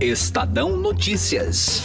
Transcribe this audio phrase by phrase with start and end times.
[0.00, 1.82] Estadão Notícias.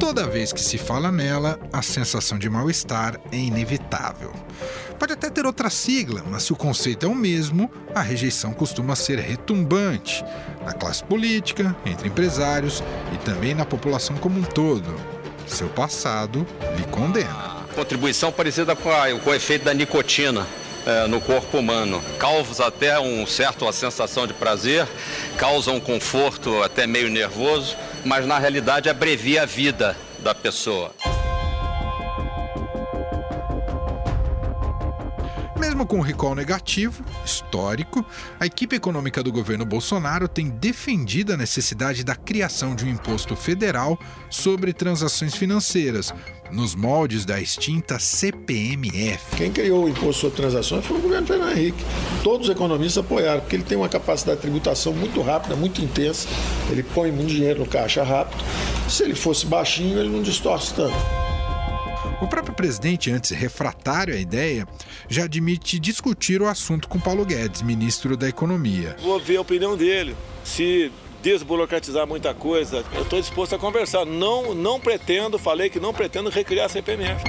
[0.00, 4.32] Toda vez que se fala nela, a sensação de mal-estar é inevitável.
[4.98, 8.96] Pode até ter outra sigla, mas se o conceito é o mesmo, a rejeição costuma
[8.96, 10.24] ser retumbante
[10.64, 12.82] na classe política, entre empresários
[13.14, 14.92] e também na população como um todo.
[15.46, 16.44] Seu passado
[16.76, 17.64] lhe condena.
[17.76, 20.44] Contribuição parecida com, a, com o efeito da nicotina.
[20.86, 22.00] É, no corpo humano.
[22.16, 24.86] Causa até um certo a sensação de prazer,
[25.36, 30.94] causa um conforto até meio nervoso, mas na realidade abrevia a vida da pessoa.
[35.76, 38.02] Mesmo com o recall negativo, histórico,
[38.40, 43.36] a equipe econômica do governo Bolsonaro tem defendido a necessidade da criação de um imposto
[43.36, 43.98] federal
[44.30, 46.14] sobre transações financeiras,
[46.50, 49.36] nos moldes da extinta CPMF.
[49.36, 51.84] Quem criou o imposto sobre transações foi o governo Fernando Henrique.
[52.24, 56.26] Todos os economistas apoiaram, porque ele tem uma capacidade de tributação muito rápida, muito intensa.
[56.70, 58.42] Ele põe muito dinheiro no caixa rápido.
[58.88, 61.25] Se ele fosse baixinho, ele não distorce tanto.
[62.20, 64.66] O próprio presidente, antes refratário à ideia,
[65.06, 68.96] já admite discutir o assunto com Paulo Guedes, ministro da Economia.
[69.02, 70.16] Vou ver a opinião dele.
[70.42, 70.90] Se
[71.22, 74.06] desburocratizar muita coisa, eu estou disposto a conversar.
[74.06, 77.22] Não, não pretendo, falei que não pretendo recriar a CPMF.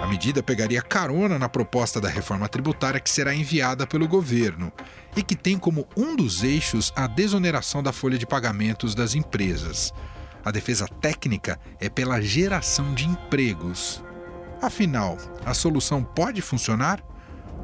[0.00, 4.72] A medida pegaria carona na proposta da reforma tributária que será enviada pelo governo
[5.16, 9.92] e que tem como um dos eixos a desoneração da folha de pagamentos das empresas.
[10.48, 14.02] A defesa técnica é pela geração de empregos.
[14.62, 17.02] Afinal, a solução pode funcionar?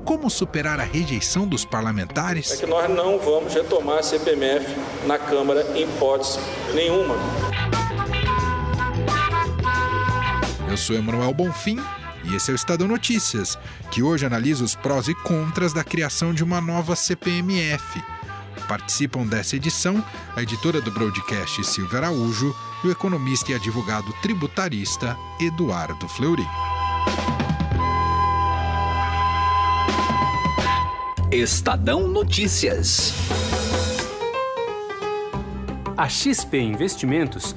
[0.04, 2.52] Como superar a rejeição dos parlamentares?
[2.52, 4.66] É que nós não vamos retomar a CPMF
[5.06, 6.38] na Câmara em hipótese
[6.74, 7.14] nenhuma.
[10.68, 11.78] Eu sou Emanuel Bonfim
[12.24, 13.58] e esse é o Estadão Notícias,
[13.90, 18.13] que hoje analisa os prós e contras da criação de uma nova CPMF.
[18.68, 20.02] Participam dessa edição
[20.34, 26.46] a editora do broadcast Silvia Araújo e o economista e advogado tributarista Eduardo Fleury.
[31.30, 33.12] Estadão Notícias.
[35.96, 37.56] A XP Investimentos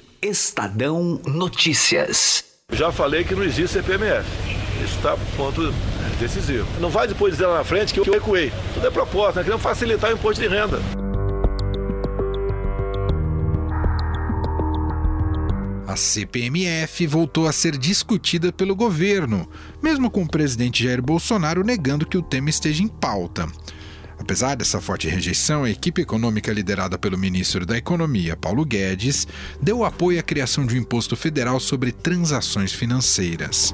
[0.21, 2.45] Estadão Notícias.
[2.71, 4.23] Já falei que não existe CPMF.
[4.83, 5.73] Isso está ponto
[6.19, 6.67] decisivo.
[6.79, 8.53] Não vai depois dizer lá na frente que eu recuei.
[8.75, 9.43] Tudo é proposta, né?
[9.43, 10.79] queremos facilitar o imposto de renda.
[15.87, 19.49] A CPMF voltou a ser discutida pelo governo,
[19.81, 23.47] mesmo com o presidente Jair Bolsonaro negando que o tema esteja em pauta.
[24.21, 29.27] Apesar dessa forte rejeição, a equipe econômica liderada pelo ministro da Economia, Paulo Guedes,
[29.59, 33.73] deu apoio à criação de um imposto federal sobre transações financeiras.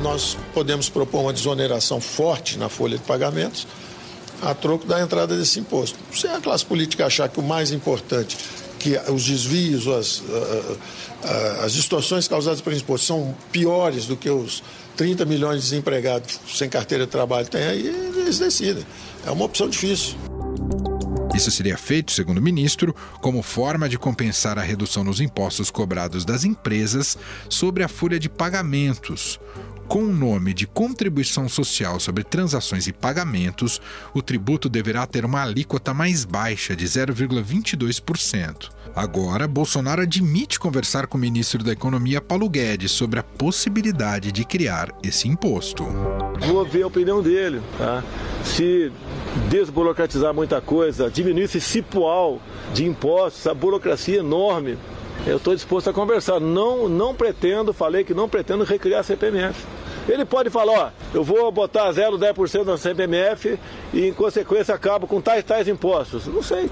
[0.00, 3.66] Nós podemos propor uma desoneração forte na folha de pagamentos
[4.40, 5.98] a troco da entrada desse imposto.
[6.14, 8.38] Se a classe política achar que o mais importante,
[8.78, 10.22] que os desvios, as,
[11.64, 14.62] as distorções causadas pelo imposto são piores do que os
[15.00, 18.84] 30 milhões de desempregados sem carteira de trabalho têm, aí eles decidem.
[19.24, 20.14] É uma opção difícil.
[21.34, 26.26] Isso seria feito, segundo o ministro, como forma de compensar a redução nos impostos cobrados
[26.26, 27.16] das empresas
[27.48, 29.40] sobre a folha de pagamentos.
[29.90, 33.80] Com o nome de Contribuição Social sobre Transações e Pagamentos,
[34.14, 38.70] o tributo deverá ter uma alíquota mais baixa, de 0,22%.
[38.94, 44.44] Agora, Bolsonaro admite conversar com o ministro da Economia, Paulo Guedes, sobre a possibilidade de
[44.44, 45.84] criar esse imposto.
[46.38, 48.04] Vou ver a opinião dele, tá?
[48.44, 48.92] Se
[49.48, 52.40] desburocratizar muita coisa, diminuir esse cipual
[52.72, 54.78] de impostos, essa burocracia enorme,
[55.26, 56.40] eu estou disposto a conversar.
[56.40, 59.64] Não, não pretendo, falei que não pretendo recriar a CPMF.
[60.08, 63.58] Ele pode falar, ó, eu vou botar 0,10% na CPMF
[63.92, 66.26] e em consequência acabo com tais tais impostos.
[66.26, 66.70] Não sei.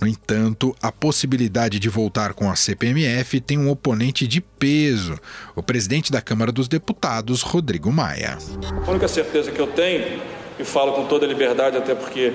[0.00, 5.18] No entanto, a possibilidade de voltar com a CPMF tem um oponente de peso,
[5.54, 8.38] o presidente da Câmara dos Deputados, Rodrigo Maia.
[8.86, 10.20] A única certeza que eu tenho,
[10.58, 12.32] e falo com toda liberdade, até porque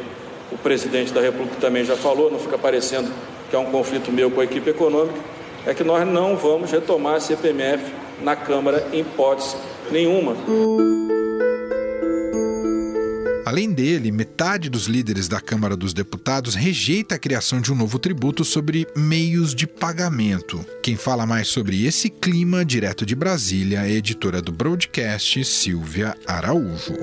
[0.52, 3.12] o presidente da República também já falou, não fica parecendo
[3.56, 5.18] que é um conflito meu com a equipe econômica,
[5.66, 7.82] é que nós não vamos retomar a CPMF
[8.22, 9.56] na Câmara em hipótese
[9.90, 10.36] nenhuma.
[13.46, 17.98] Além dele, metade dos líderes da Câmara dos Deputados rejeita a criação de um novo
[17.98, 20.66] tributo sobre meios de pagamento.
[20.84, 26.14] Quem fala mais sobre esse clima, direto de Brasília, é a editora do broadcast, Silvia
[26.28, 26.94] Araújo.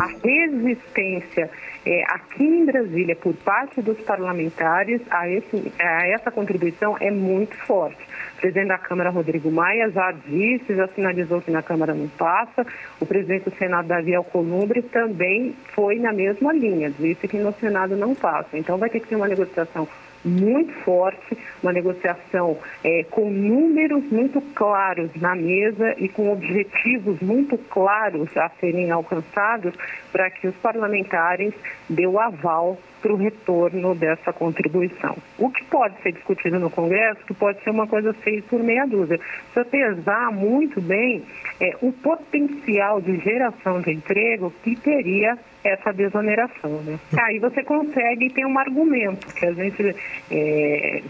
[0.00, 0.12] A
[0.58, 1.50] resistência
[1.86, 7.56] é, aqui em Brasília, por parte dos parlamentares, a, esse, a essa contribuição é muito
[7.66, 7.98] forte.
[8.36, 12.66] O presidente da Câmara, Rodrigo Maia, já disse, já sinalizou que na Câmara não passa.
[13.00, 17.96] O presidente do Senado, Davi Alcolumbre, também foi na mesma linha, disse que no Senado
[17.96, 18.56] não passa.
[18.58, 19.88] Então vai ter que ter uma negociação
[20.24, 27.56] muito forte, uma negociação é, com números muito claros na mesa e com objetivos muito
[27.56, 29.74] claros a serem alcançados
[30.12, 31.54] para que os parlamentares
[31.88, 35.16] dê o aval para o retorno dessa contribuição.
[35.38, 38.86] O que pode ser discutido no Congresso, que pode ser uma coisa feita por meia
[38.86, 39.18] dúzia.
[39.18, 41.22] Precisa pesar muito bem
[41.60, 45.38] é, o potencial de geração de emprego que teria
[45.68, 46.82] essa desoneração.
[46.82, 46.98] Né?
[47.18, 49.96] Aí você consegue ter um argumento, que a gente
[50.30, 51.02] é,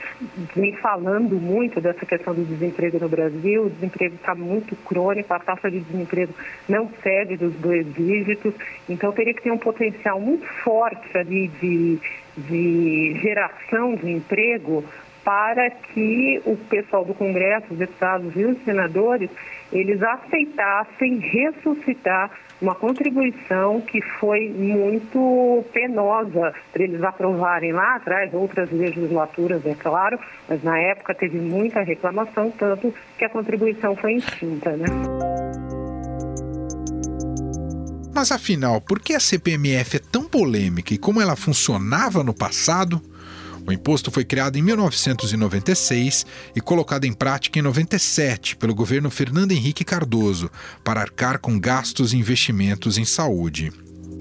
[0.54, 5.38] vem falando muito dessa questão do desemprego no Brasil, o desemprego está muito crônico, a
[5.38, 6.34] taxa de desemprego
[6.68, 8.54] não cede dos dois dígitos,
[8.88, 11.98] então teria que ter um potencial muito forte ali de,
[12.36, 14.84] de geração de emprego
[15.24, 19.28] para que o pessoal do Congresso, os deputados e os senadores,
[19.70, 28.70] eles aceitassem ressuscitar uma contribuição que foi muito penosa para eles aprovarem lá atrás, outras
[28.70, 30.18] legislaturas, é claro,
[30.48, 34.86] mas na época teve muita reclamação, tanto que a contribuição foi extinta, né?
[38.12, 43.00] Mas afinal, por que a CPMF é tão polêmica e como ela funcionava no passado?
[43.68, 46.24] O imposto foi criado em 1996
[46.56, 50.50] e colocado em prática em 97 pelo governo Fernando Henrique Cardoso
[50.82, 53.70] para arcar com gastos e investimentos em saúde.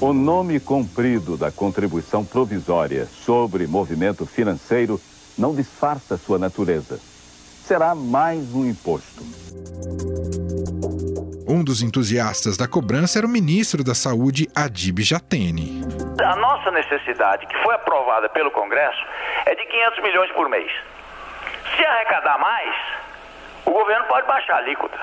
[0.01, 4.99] O nome comprido da contribuição provisória sobre movimento financeiro
[5.37, 6.99] não disfarça sua natureza.
[7.65, 9.23] Será mais um imposto.
[11.49, 15.79] Um dos entusiastas da cobrança era o ministro da Saúde, Adib Jatene.
[16.21, 19.01] A nossa necessidade, que foi aprovada pelo Congresso,
[19.45, 20.69] é de 500 milhões por mês.
[21.73, 22.75] Se arrecadar mais,
[23.65, 24.99] o governo pode baixar a alíquota.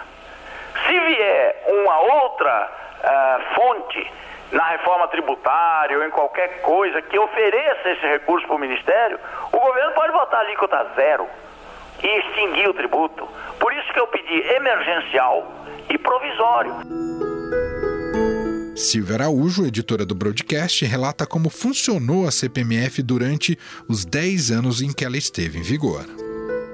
[0.86, 2.70] Se vier uma outra
[3.00, 4.12] uh, fonte
[4.52, 9.18] na reforma tributária ou em qualquer coisa que ofereça esse recurso para o Ministério,
[9.50, 11.26] o governo pode botar a alíquota zero
[12.04, 13.26] e extinguir o tributo.
[13.58, 15.50] Por isso que eu pedi emergencial
[15.88, 16.74] e provisório.
[18.76, 23.56] Silvia Araújo, editora do Broadcast, relata como funcionou a CPMF durante
[23.88, 26.04] os 10 anos em que ela esteve em vigor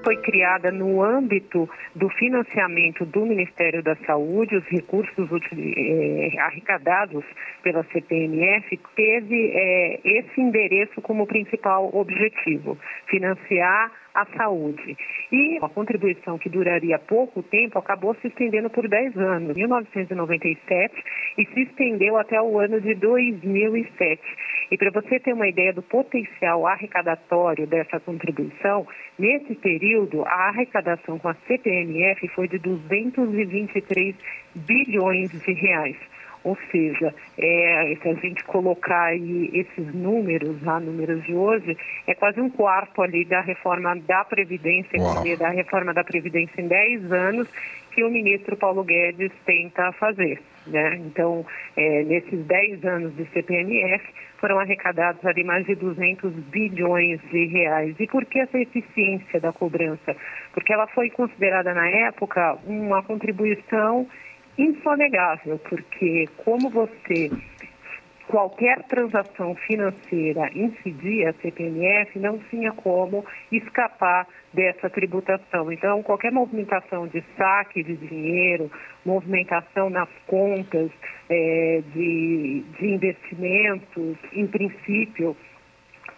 [0.02, 7.24] foi criada no âmbito do financiamento do Ministério da Saúde, os recursos eh, arrecadados
[7.62, 14.96] pela CPMF teve eh, esse endereço como principal objetivo, financiar a saúde.
[15.32, 20.94] E a contribuição que duraria pouco tempo acabou se estendendo por 10 anos, 1997,
[21.38, 24.20] e se estendeu até o ano de 2007.
[24.70, 28.86] E para você ter uma ideia do potencial arrecadatório dessa contribuição,
[29.18, 34.14] nesse período a arrecadação com a CPMF foi de 223
[34.54, 35.96] bilhões de reais.
[36.42, 41.76] Ou seja, é, se a gente colocar aí esses números, lá, números de hoje,
[42.06, 44.98] é quase um quarto ali da reforma da Previdência,
[45.38, 47.48] da reforma da Previdência em 10 anos,
[47.92, 50.40] que o ministro Paulo Guedes tenta fazer.
[50.66, 50.96] Né?
[51.06, 51.44] Então,
[51.76, 54.04] é, nesses 10 anos de CPMF,
[54.38, 57.94] foram arrecadados ali mais de 200 bilhões de reais.
[57.98, 60.16] E por que essa eficiência da cobrança?
[60.54, 64.08] Porque ela foi considerada na época uma contribuição
[64.62, 67.30] insonegável, porque como você
[68.30, 75.72] qualquer transação financeira incidia a CPMF, não tinha como escapar dessa tributação.
[75.72, 78.70] Então, qualquer movimentação de saque de dinheiro,
[79.04, 80.90] movimentação nas contas
[81.28, 85.36] é, de, de investimentos, em princípio,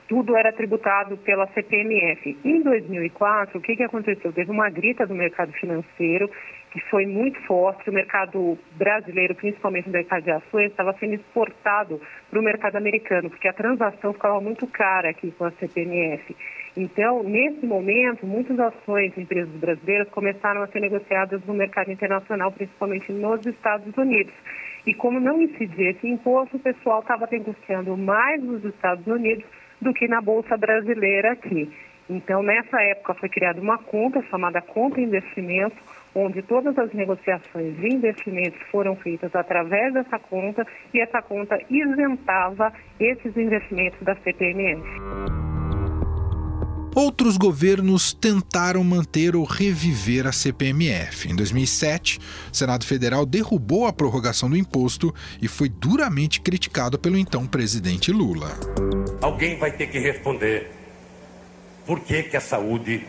[0.08, 2.36] tudo era tributado pela CPMF.
[2.44, 4.30] Em 2004, o que, que aconteceu?
[4.32, 6.30] Teve uma grita do mercado financeiro
[6.72, 7.90] que foi muito forte.
[7.90, 12.00] O mercado brasileiro, principalmente o mercado de ações, estava sendo exportado
[12.30, 16.34] para o mercado americano, porque a transação ficava muito cara aqui com a CPMF.
[16.74, 22.50] Então, nesse momento, muitas ações de empresas brasileiras começaram a ser negociadas no mercado internacional,
[22.50, 24.32] principalmente nos Estados Unidos.
[24.86, 29.44] E como não incidia esse imposto, o pessoal estava negociando mais nos Estados Unidos
[29.80, 31.70] do que na Bolsa Brasileira aqui.
[32.08, 35.76] Então, nessa época foi criada uma conta chamada Conta Investimento,
[36.14, 42.72] onde todas as negociações de investimentos foram feitas através dessa conta e essa conta isentava
[43.00, 44.82] esses investimentos da CPMF.
[46.94, 51.26] Outros governos tentaram manter ou reviver a CPMF.
[51.26, 52.18] Em 2007,
[52.52, 58.12] o Senado Federal derrubou a prorrogação do imposto e foi duramente criticado pelo então presidente
[58.12, 58.50] Lula.
[59.22, 60.70] Alguém vai ter que responder
[61.86, 63.06] por que, que a saúde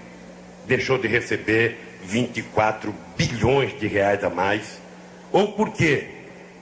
[0.65, 4.79] deixou de receber 24 bilhões de reais a mais?
[5.31, 6.07] Ou por que,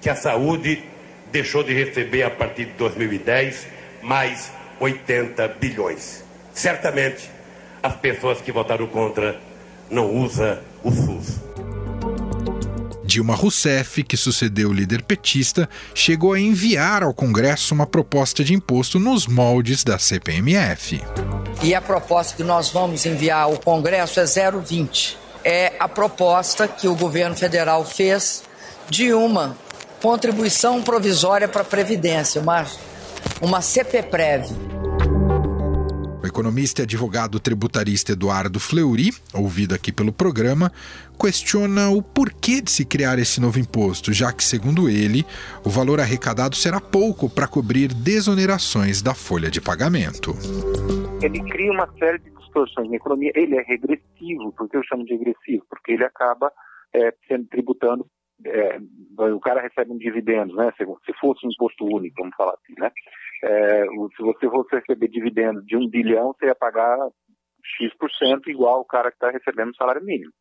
[0.02, 0.84] que a saúde
[1.32, 3.68] deixou de receber a partir de 2010
[4.02, 6.22] mais 80 bilhões?
[6.54, 7.30] certamente
[7.82, 9.40] as pessoas que votaram contra
[9.90, 11.40] não usam o SUS.
[13.04, 18.54] Dilma Rousseff, que sucedeu o líder petista, chegou a enviar ao Congresso uma proposta de
[18.54, 21.02] imposto nos moldes da CPMF.
[21.62, 25.18] E a proposta que nós vamos enviar ao Congresso é 0,20.
[25.44, 28.44] É a proposta que o governo federal fez
[28.90, 29.58] de uma
[30.02, 32.66] contribuição provisória para a Previdência, uma,
[33.42, 34.56] uma CPPREV
[36.22, 40.72] o economista e advogado tributarista Eduardo Fleury, ouvido aqui pelo programa,
[41.20, 45.26] questiona o porquê de se criar esse novo imposto, já que, segundo ele,
[45.64, 50.36] o valor arrecadado será pouco para cobrir desonerações da folha de pagamento.
[51.22, 53.32] Ele cria uma série de distorções na economia.
[53.36, 56.52] Ele é regressivo, porque eu chamo de regressivo, porque ele acaba
[56.94, 58.06] é, sendo tributando
[58.46, 58.80] é,
[59.32, 60.72] o cara recebe um dividendo, né?
[60.78, 62.92] Se, se, fosse um imposto único, vamos falar assim, né?
[63.44, 66.98] É, se você fosse receber dividendo de um bilhão, você ia pagar
[67.78, 70.32] X% igual o cara que está recebendo salário mínimo.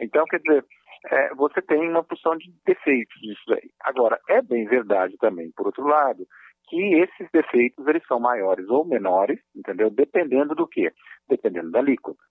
[0.00, 0.64] Então, quer dizer,
[1.06, 3.70] é, você tem uma porção de defeitos nisso aí.
[3.82, 6.26] Agora, é bem verdade também, por outro lado,
[6.70, 9.90] que esses defeitos eles são maiores ou menores, entendeu?
[9.90, 10.92] Dependendo do quê?
[11.28, 12.22] Dependendo da alíquota.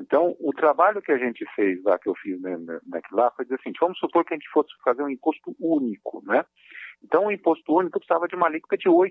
[0.00, 2.56] Então, o trabalho que a gente fez lá, que eu fiz né,
[2.86, 6.22] naquilo lá, foi dizer assim, vamos supor que a gente fosse fazer um imposto único,
[6.24, 6.44] né?
[7.02, 9.10] Então, o imposto único precisava de uma alíquota de 8%,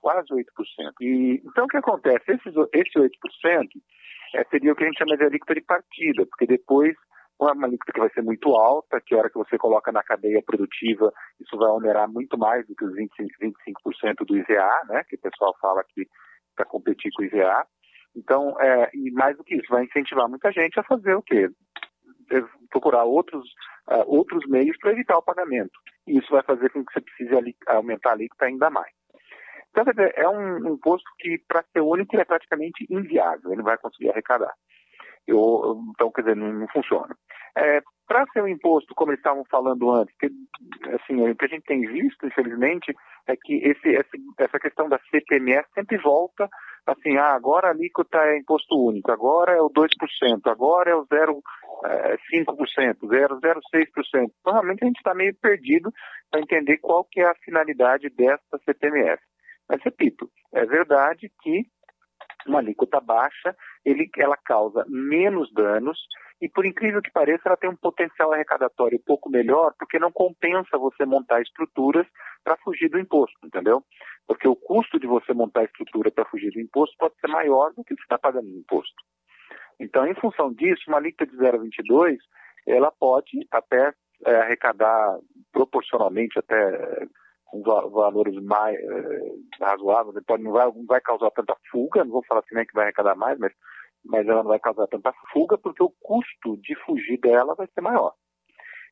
[0.00, 0.44] quase 8%.
[1.00, 2.24] E, então, o que acontece?
[2.32, 3.10] Esse, esse 8%
[4.34, 6.94] é, seria o que a gente chama de alíquota de partida, porque depois
[7.38, 10.42] uma alíquota que vai ser muito alta, que a hora que você coloca na cadeia
[10.42, 15.16] produtiva, isso vai onerar muito mais do que os 25%, 25 do IVA, né, que
[15.16, 16.06] o pessoal fala que
[16.54, 17.66] para competir com o IVA.
[18.16, 21.48] Então, é, e mais do que isso, vai incentivar muita gente a fazer o quê?
[22.30, 23.44] É, procurar outros,
[23.90, 25.72] uh, outros meios para evitar o pagamento.
[26.06, 28.92] E isso vai fazer com que você precise ali, aumentar a alíquota ainda mais.
[29.70, 34.10] Então, é um imposto que, para ser único, é praticamente inviável, ele não vai conseguir
[34.10, 34.54] arrecadar.
[35.28, 37.16] Então, quer dizer, não, não funciona.
[37.56, 40.26] É, para ser um imposto, como eles estavam falando antes, que,
[40.94, 42.94] assim, o que a gente tem visto, infelizmente,
[43.26, 46.48] é que esse, esse, essa questão da CPMS sempre volta
[46.86, 49.88] assim, ah, agora a alíquota é imposto único, agora é o 2%,
[50.46, 51.40] agora é o 0,5%,
[53.02, 54.30] 0,06%.
[54.44, 55.90] Normalmente a gente está meio perdido
[56.30, 59.22] para entender qual que é a finalidade dessa CPMF.
[59.68, 61.64] Mas repito, é verdade que
[62.48, 65.98] uma alíquota baixa, ele, ela causa menos danos
[66.40, 70.12] e, por incrível que pareça, ela tem um potencial arrecadatório um pouco melhor, porque não
[70.12, 72.06] compensa você montar estruturas
[72.42, 73.82] para fugir do imposto, entendeu?
[74.26, 77.84] Porque o custo de você montar estrutura para fugir do imposto pode ser maior do
[77.84, 78.94] que você está pagando no imposto.
[79.80, 82.18] Então, em função disso, uma alíquota de 0,22,
[82.66, 83.92] ela pode até
[84.26, 85.18] é, arrecadar
[85.52, 87.06] proporcionalmente até
[87.62, 92.40] valores mais é, razoáveis, pode, não, vai, não vai causar tanta fuga, não vou falar
[92.40, 93.52] assim nem que vai arrecadar mais, mas,
[94.04, 97.80] mas ela não vai causar tanta fuga porque o custo de fugir dela vai ser
[97.80, 98.14] maior.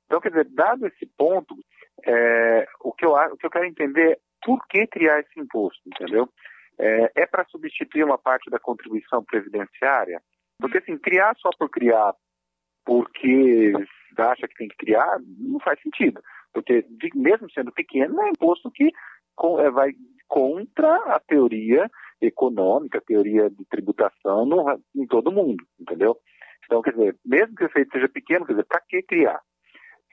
[0.07, 1.55] Então, quer dizer, dado esse ponto,
[2.05, 5.81] é, o, que eu, o que eu quero entender é por que criar esse imposto,
[5.87, 6.29] entendeu?
[6.79, 10.21] É, é para substituir uma parte da contribuição previdenciária?
[10.59, 12.15] Porque, assim, criar só por criar,
[12.85, 13.73] porque
[14.19, 16.21] acha que tem que criar, não faz sentido.
[16.53, 18.93] Porque, mesmo sendo pequeno, é imposto que
[19.61, 19.93] é, vai
[20.29, 21.91] contra a teoria
[22.21, 26.17] econômica, a teoria de tributação no, em todo mundo, entendeu?
[26.65, 29.41] Então, quer dizer, mesmo que o efeito seja pequeno, quer dizer, para que criar?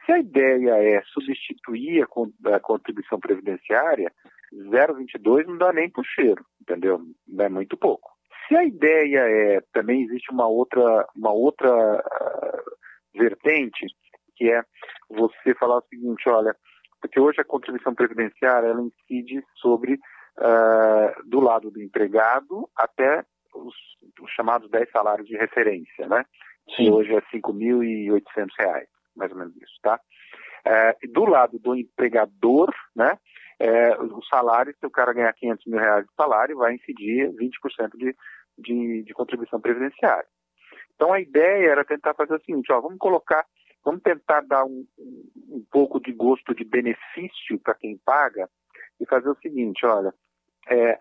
[0.06, 2.04] Se a ideia é substituir
[2.52, 4.12] a contribuição previdenciária,
[4.54, 7.00] 0,22 não dá nem por cheiro, entendeu?
[7.40, 8.10] É muito pouco.
[8.48, 13.86] Se a ideia é, também existe uma outra, uma outra uh, vertente,
[14.40, 14.64] que é
[15.10, 16.56] você falar o seguinte, olha,
[17.02, 23.76] porque hoje a contribuição previdenciária ela incide sobre uh, do lado do empregado até os,
[24.22, 26.24] os, chamados 10 salários de referência, né?
[26.76, 26.86] Sim.
[26.86, 30.00] Que hoje é R$ 5.800 mais ou menos isso, tá?
[30.66, 33.18] É, do lado do empregador, né,
[33.60, 37.98] é, o salário, se o cara ganhar 500 mil reais de salário, vai incidir 20%
[37.98, 38.16] de,
[38.58, 40.28] de, de contribuição previdenciária.
[40.96, 43.46] Então a ideia era tentar fazer o seguinte, ó, vamos colocar,
[43.84, 48.50] vamos tentar dar um, um pouco de gosto de benefício para quem paga
[49.00, 50.14] e fazer o seguinte, olha,
[50.70, 50.98] é,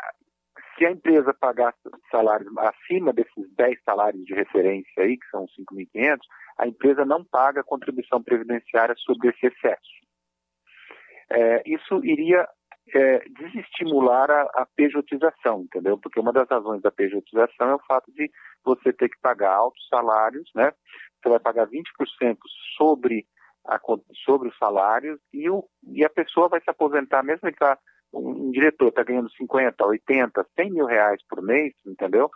[0.77, 1.75] se a empresa pagar
[2.11, 6.19] salários acima desses 10 salários de referência aí, que são 5.500,
[6.59, 9.99] a empresa não paga contribuição previdenciária sobre esse excesso.
[11.31, 12.49] É, isso iria
[12.95, 15.99] é, desestimular a, a pejotização, entendeu?
[15.99, 18.31] Porque uma das razões da pejotização é o fato de
[18.65, 20.73] você ter que pagar altos salários, né?
[21.23, 22.37] Você vai pagar 20%
[22.77, 23.27] sobre,
[23.67, 23.81] a,
[24.25, 27.79] sobre os salários e, o, e a pessoa vai se aposentar, mesmo que tá,
[28.13, 32.31] um, um diretor está ganhando 50, 80, 100 mil reais por mês, entendeu?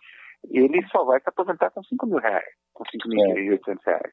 [0.51, 4.13] Ele só vai se aposentar com 5 mil reais, com 5.800 reais.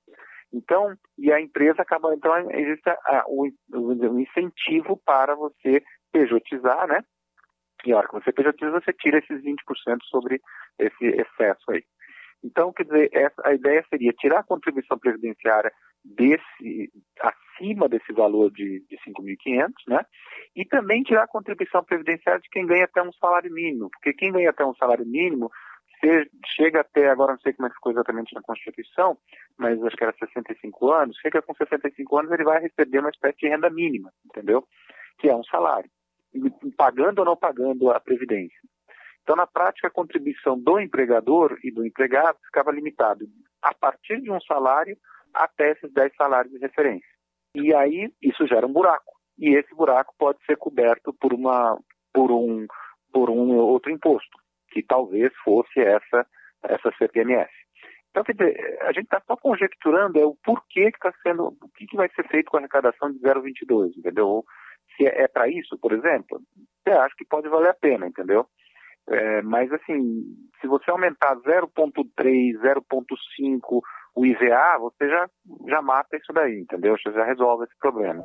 [0.51, 7.03] Então, e a empresa acaba, então, existe a, o, o, incentivo para você pejotizar, né?
[7.85, 9.55] E a hora que você pejotiza, você tira esses 20%
[10.09, 10.41] sobre
[10.79, 11.83] esse excesso aí.
[12.43, 15.71] Então, quer dizer, essa, a ideia seria tirar a contribuição previdenciária
[16.03, 20.05] desse, acima desse valor de, de 5.500, né?
[20.55, 24.31] E também tirar a contribuição previdenciária de quem ganha até um salário mínimo, porque quem
[24.31, 25.51] ganha até um salário mínimo
[26.55, 29.17] chega até, agora não sei como é que ficou exatamente na Constituição,
[29.57, 33.37] mas acho que era 65 anos, chega com 65 anos ele vai receber uma espécie
[33.39, 34.65] de renda mínima, entendeu?
[35.17, 35.89] Que é um salário,
[36.77, 38.59] pagando ou não pagando a Previdência.
[39.23, 43.27] Então, na prática, a contribuição do empregador e do empregado ficava limitado
[43.61, 44.97] a partir de um salário
[45.33, 47.07] até esses 10 salários de referência.
[47.53, 49.19] E aí, isso gera um buraco.
[49.37, 51.77] E esse buraco pode ser coberto por, uma,
[52.11, 52.65] por, um,
[53.13, 54.38] por um outro imposto
[54.69, 56.25] que talvez fosse essa,
[56.63, 57.51] essa CPMF.
[58.09, 61.69] Então, quer dizer, a gente está só conjecturando é o porquê que está sendo, o
[61.75, 64.43] que, que vai ser feito com a arrecadação de 0,22, entendeu?
[64.97, 66.41] Se é, é para isso, por exemplo,
[66.83, 68.47] você acha que pode valer a pena, entendeu?
[69.07, 70.23] É, mas, assim,
[70.59, 73.81] se você aumentar 0,3, 0,5
[74.15, 75.29] o IVA, você já,
[75.67, 76.97] já mata isso daí, entendeu?
[76.97, 78.23] Você já resolve esse problema.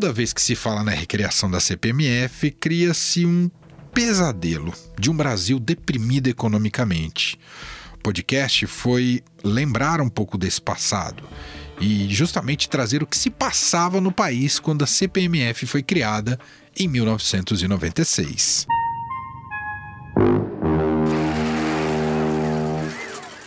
[0.00, 3.50] Toda vez que se fala na recriação da CPMF, cria-se um
[3.92, 7.36] pesadelo de um Brasil deprimido economicamente.
[7.94, 11.24] O podcast foi lembrar um pouco desse passado
[11.80, 16.38] e justamente trazer o que se passava no país quando a CPMF foi criada
[16.78, 18.68] em 1996.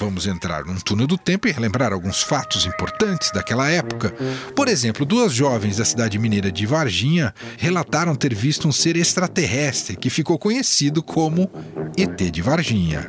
[0.02, 4.10] Vamos entrar num túnel do tempo e relembrar alguns fatos importantes daquela época.
[4.56, 9.96] Por exemplo, duas jovens da cidade mineira de Varginha relataram ter visto um ser extraterrestre
[9.96, 11.52] que ficou conhecido como
[11.96, 13.08] ET de Varginha.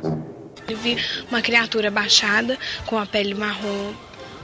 [0.69, 0.95] Eu vi
[1.31, 3.95] uma criatura baixada com a pele marrom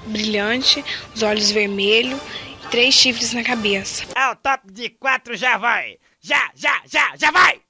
[0.07, 0.83] brilhante,
[1.13, 2.19] os olhos vermelhos
[2.65, 4.05] e três chifres na cabeça.
[4.15, 5.97] Ao top de quatro já vai!
[6.19, 7.68] Já, já, já, já vai!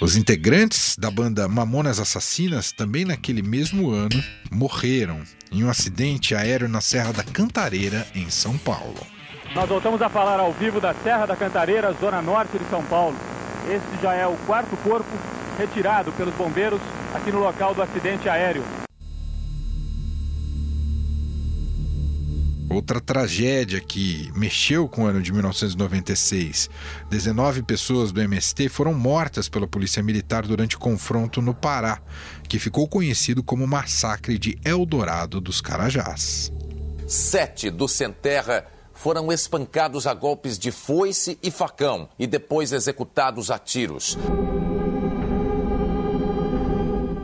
[0.00, 5.20] Os integrantes da banda Mamonas Assassinas, também naquele mesmo ano, morreram
[5.52, 9.06] em um acidente aéreo na Serra da Cantareira, em São Paulo.
[9.54, 13.14] Nós voltamos a falar ao vivo da Serra da Cantareira, zona norte de São Paulo.
[13.68, 15.10] Este já é o quarto corpo
[15.58, 16.80] retirado pelos bombeiros
[17.12, 18.64] aqui no local do acidente aéreo.
[22.70, 26.70] Outra tragédia que mexeu com o ano de 1996.
[27.10, 32.00] 19 pessoas do MST foram mortas pela Polícia Militar durante confronto no Pará,
[32.48, 36.52] que ficou conhecido como Massacre de Eldorado dos Carajás.
[37.08, 43.50] Sete do Sem Terra foram espancados a golpes de foice e facão e depois executados
[43.50, 44.16] a tiros.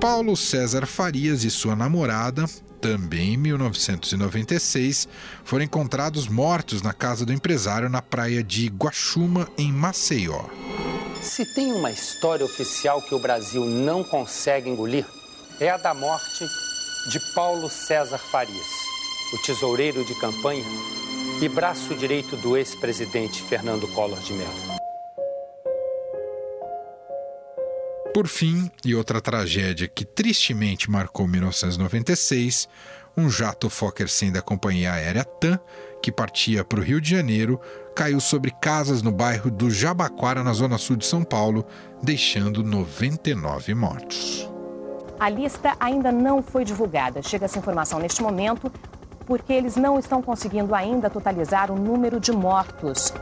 [0.08, 2.44] Paulo César Farias e sua namorada
[2.80, 5.08] também em 1996,
[5.42, 10.44] foram encontrados mortos na casa do empresário na praia de Guaxuma, em Maceió.
[11.20, 15.04] Se tem uma história oficial que o Brasil não consegue engolir,
[15.58, 16.46] é a da morte
[17.10, 18.68] de Paulo César Farias,
[19.34, 20.64] o tesoureiro de campanha
[21.42, 24.75] e braço direito do ex-presidente Fernando Collor de Mello.
[28.16, 32.66] Por fim, e outra tragédia que tristemente marcou 1996,
[33.14, 35.60] um jato Fokker 100 da companhia aérea TAM,
[36.02, 37.60] que partia para o Rio de Janeiro,
[37.94, 41.66] caiu sobre casas no bairro do Jabaquara, na zona sul de São Paulo,
[42.02, 44.50] deixando 99 mortos.
[45.20, 47.22] A lista ainda não foi divulgada.
[47.22, 48.72] Chega essa informação neste momento
[49.26, 53.12] porque eles não estão conseguindo ainda totalizar o número de mortos.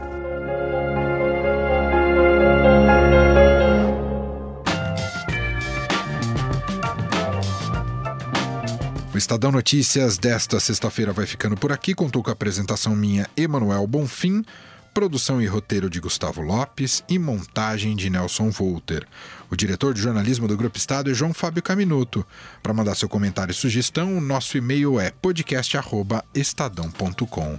[9.14, 11.94] O Estadão Notícias desta sexta-feira vai ficando por aqui.
[11.94, 14.44] Contou com a apresentação minha, Emanuel Bonfim,
[14.92, 19.06] produção e roteiro de Gustavo Lopes e montagem de Nelson Volter.
[19.48, 22.26] O diretor de jornalismo do Grupo Estado é João Fábio Caminuto.
[22.60, 27.56] Para mandar seu comentário e sugestão, o nosso e-mail é podcast@estadão.com.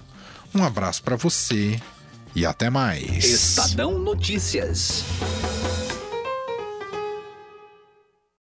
[0.54, 1.80] Um abraço para você
[2.36, 3.24] e até mais.
[3.24, 5.06] Estadão Notícias.